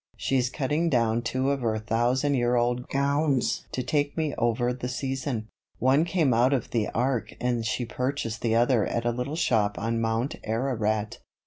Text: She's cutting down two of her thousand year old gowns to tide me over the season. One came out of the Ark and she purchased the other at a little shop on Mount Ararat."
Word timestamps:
She's 0.17 0.49
cutting 0.49 0.89
down 0.89 1.21
two 1.21 1.51
of 1.51 1.61
her 1.61 1.77
thousand 1.77 2.33
year 2.33 2.55
old 2.55 2.87
gowns 2.87 3.67
to 3.71 3.83
tide 3.83 4.17
me 4.17 4.33
over 4.35 4.73
the 4.73 4.87
season. 4.89 5.47
One 5.77 6.05
came 6.05 6.33
out 6.33 6.53
of 6.53 6.71
the 6.71 6.87
Ark 6.89 7.35
and 7.39 7.63
she 7.63 7.85
purchased 7.85 8.41
the 8.41 8.55
other 8.55 8.83
at 8.87 9.05
a 9.05 9.11
little 9.11 9.35
shop 9.35 9.77
on 9.77 10.01
Mount 10.01 10.37
Ararat." 10.43 11.19